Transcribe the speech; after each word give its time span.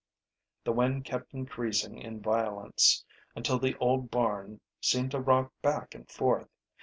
The 0.63 0.71
wind 0.73 1.05
kept 1.05 1.31
increasing 1.31 1.99
in 1.99 2.21
violence, 2.21 3.05
until 3.35 3.59
the 3.59 3.77
old 3.77 4.09
barn 4.09 4.59
seemed 4.81 5.11
to 5.11 5.19
rock 5.19 5.53
back 5.61 5.93
and 5.93 6.09
forth. 6.09 6.49